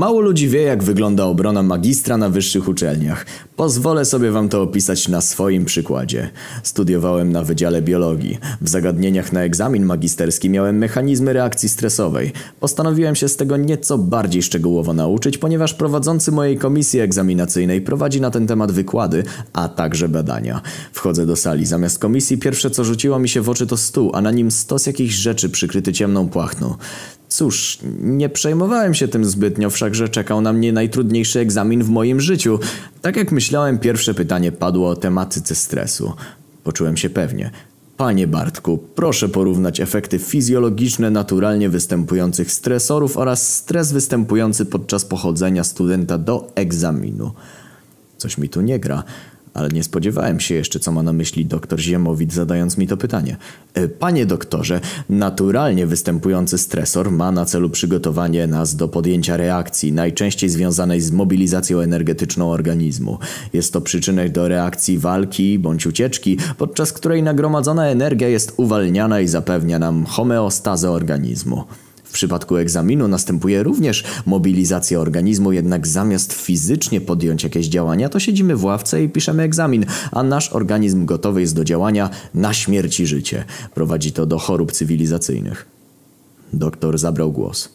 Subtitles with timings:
[0.00, 3.26] Mało ludzi wie, jak wygląda obrona magistra na wyższych uczelniach.
[3.56, 6.30] Pozwolę sobie wam to opisać na swoim przykładzie.
[6.62, 8.38] Studiowałem na Wydziale Biologii.
[8.60, 12.32] W zagadnieniach na egzamin magisterski miałem mechanizmy reakcji stresowej.
[12.60, 18.30] Postanowiłem się z tego nieco bardziej szczegółowo nauczyć, ponieważ prowadzący mojej komisji egzaminacyjnej prowadzi na
[18.30, 20.60] ten temat wykłady, a także badania.
[20.92, 21.66] Wchodzę do sali.
[21.66, 24.86] Zamiast komisji pierwsze co rzuciło mi się w oczy to stół, a na nim stos
[24.86, 26.74] jakichś rzeczy przykryty ciemną płachną.
[27.30, 32.58] Cóż, nie przejmowałem się tym zbytnio, wszakże czekał na mnie najtrudniejszy egzamin w moim życiu.
[33.02, 36.12] Tak jak myślałem, pierwsze pytanie padło o tematyce stresu.
[36.64, 37.50] Poczułem się pewnie.
[37.96, 46.18] Panie Bartku, proszę porównać efekty fizjologiczne naturalnie występujących stresorów oraz stres występujący podczas pochodzenia studenta
[46.18, 47.32] do egzaminu.
[48.18, 49.04] Coś mi tu nie gra.
[49.54, 53.36] Ale nie spodziewałem się jeszcze, co ma na myśli doktor Ziemowit, zadając mi to pytanie.
[53.74, 60.50] E, Panie doktorze, naturalnie występujący stresor ma na celu przygotowanie nas do podjęcia reakcji, najczęściej
[60.50, 63.18] związanej z mobilizacją energetyczną organizmu.
[63.52, 69.28] Jest to przyczynek do reakcji walki bądź ucieczki, podczas której nagromadzona energia jest uwalniana i
[69.28, 71.64] zapewnia nam homeostazę organizmu.
[72.10, 78.56] W przypadku egzaminu następuje również mobilizacja organizmu, jednak zamiast fizycznie podjąć jakieś działania, to siedzimy
[78.56, 83.06] w ławce i piszemy egzamin, a nasz organizm gotowy jest do działania na śmierć i
[83.06, 83.44] życie.
[83.74, 85.66] Prowadzi to do chorób cywilizacyjnych.
[86.52, 87.68] Doktor zabrał głos.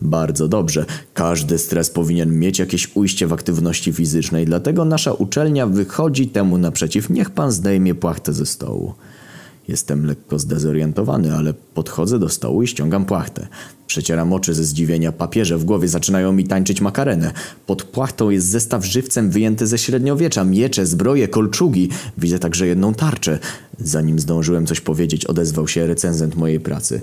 [0.00, 0.86] Bardzo dobrze.
[1.14, 7.10] Każdy stres powinien mieć jakieś ujście w aktywności fizycznej, dlatego nasza uczelnia wychodzi temu naprzeciw.
[7.10, 8.94] Niech pan zdejmie płachtę ze stołu.
[9.68, 13.46] Jestem lekko zdezorientowany, ale podchodzę do stołu i ściągam płachtę.
[13.86, 15.12] Przecieram oczy ze zdziwienia.
[15.12, 17.32] Papierze w głowie zaczynają mi tańczyć makarenę.
[17.66, 20.44] Pod płachtą jest zestaw żywcem wyjęty ze średniowiecza.
[20.44, 21.88] Miecze, zbroje, kolczugi.
[22.18, 23.38] Widzę także jedną tarczę.
[23.78, 27.00] Zanim zdążyłem coś powiedzieć, odezwał się recenzent mojej pracy.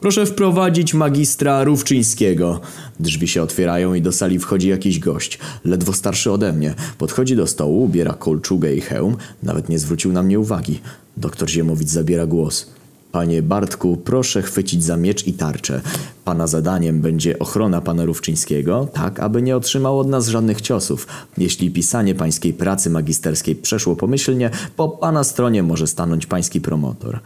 [0.00, 2.60] Proszę wprowadzić magistra Rówczyńskiego.
[3.00, 6.74] Drzwi się otwierają i do sali wchodzi jakiś gość, ledwo starszy ode mnie.
[6.98, 10.80] Podchodzi do stołu, ubiera kolczugę i hełm, nawet nie zwrócił na mnie uwagi.
[11.16, 12.66] Doktor Ziemowicz zabiera głos.
[13.12, 15.80] Panie Bartku, proszę chwycić za miecz i tarczę.
[16.24, 21.06] Pana zadaniem będzie ochrona pana Rówczyńskiego, tak aby nie otrzymał od nas żadnych ciosów.
[21.38, 27.20] Jeśli pisanie pańskiej pracy magisterskiej przeszło pomyślnie, po pana stronie może stanąć pański promotor.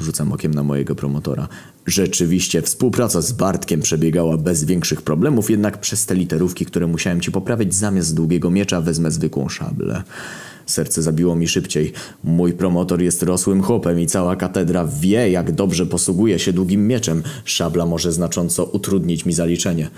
[0.00, 1.48] Rzucam okiem na mojego promotora.
[1.86, 7.32] Rzeczywiście, współpraca z Bartkiem przebiegała bez większych problemów, jednak przez te literówki, które musiałem ci
[7.32, 10.02] poprawić, zamiast długiego miecza wezmę zwykłą szablę.
[10.66, 11.92] Serce zabiło mi szybciej.
[12.24, 17.22] Mój promotor jest rosłym chłopem i cała katedra wie, jak dobrze posługuje się długim mieczem.
[17.44, 19.90] Szabla może znacząco utrudnić mi zaliczenie.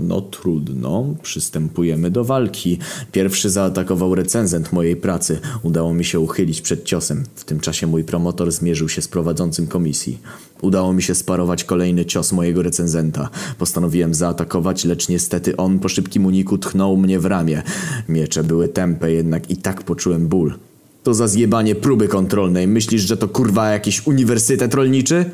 [0.00, 2.78] No trudno, przystępujemy do walki.
[3.12, 5.40] Pierwszy zaatakował recenzent mojej pracy.
[5.62, 7.24] Udało mi się uchylić przed ciosem.
[7.34, 10.18] W tym czasie mój promotor zmierzył się z prowadzącym komisji.
[10.62, 13.28] Udało mi się sparować kolejny cios mojego recenzenta.
[13.58, 17.62] Postanowiłem zaatakować, lecz niestety on po szybkim uniku tchnął mnie w ramię.
[18.08, 20.54] Miecze były tępe, jednak i tak poczułem ból.
[21.02, 22.68] To za zjebanie próby kontrolnej.
[22.68, 25.24] Myślisz, że to kurwa jakiś uniwersytet rolniczy?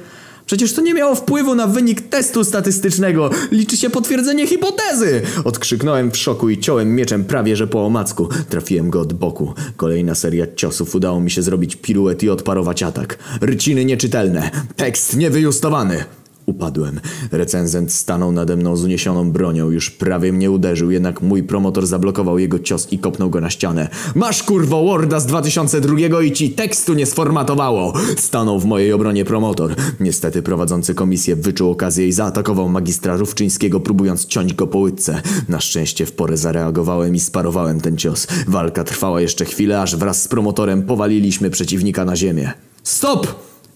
[0.47, 3.31] Przecież to nie miało wpływu na wynik testu statystycznego.
[3.51, 5.23] Liczy się potwierdzenie hipotezy!
[5.45, 8.29] Odkrzyknąłem w szoku i ciąłem mieczem prawie że po omacku.
[8.49, 9.55] Trafiłem go od boku.
[9.77, 13.19] Kolejna seria ciosów udało mi się zrobić piruet i odparować atak.
[13.41, 14.51] Ryciny nieczytelne.
[14.77, 16.05] Tekst niewyjustowany.
[16.47, 17.01] Upadłem.
[17.33, 19.71] Recenzent stanął nade mną z uniesioną bronią.
[19.71, 23.89] Już prawie mnie uderzył, jednak mój promotor zablokował jego cios i kopnął go na ścianę.
[24.15, 27.93] Masz kurwo Worda z 2002 i ci tekstu nie sformatowało!
[28.17, 29.75] Stanął w mojej obronie promotor.
[30.01, 35.23] Niestety prowadzący komisję wyczuł okazję i zaatakował magistra Rówczyńskiego, próbując ciąć go po łydce.
[35.49, 38.27] Na szczęście w porę zareagowałem i sparowałem ten cios.
[38.49, 42.53] Walka trwała jeszcze chwilę, aż wraz z promotorem powaliliśmy przeciwnika na ziemię.
[42.83, 43.27] Stop!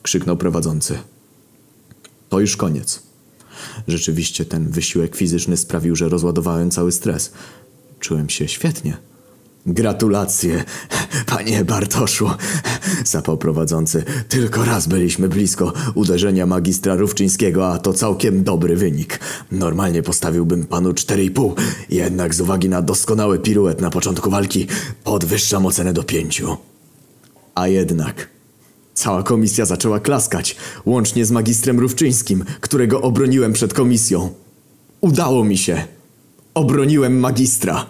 [0.03, 0.99] krzyknął prowadzący.
[2.29, 3.03] To już koniec.
[3.89, 7.33] Rzeczywiście ten wysiłek fizyczny sprawił, że rozładowałem cały stres.
[8.01, 8.97] Czułem się świetnie.
[9.67, 10.65] Gratulacje,
[11.27, 12.31] panie Bartoszu,
[13.05, 14.05] zapał prowadzący.
[14.29, 19.21] Tylko raz byliśmy blisko uderzenia magistra Rówczyńskiego, a to całkiem dobry wynik.
[19.53, 21.53] Normalnie postawiłbym panu 4,5,
[21.91, 24.67] jednak z uwagi na doskonały piruet na początku walki
[25.05, 26.43] podwyższam ocenę do 5.
[27.55, 28.38] A jednak...
[28.99, 30.57] Cała komisja zaczęła klaskać,
[30.87, 34.31] łącznie z magistrem Rówczyńskim, którego obroniłem przed komisją.
[35.01, 35.85] Udało mi się.
[36.55, 37.87] Obroniłem magistra.